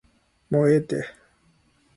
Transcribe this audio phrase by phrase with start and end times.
[0.49, 1.05] もうええて